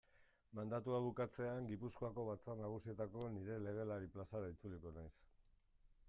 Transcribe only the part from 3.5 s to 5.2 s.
legelari plazara itzuliko naiz.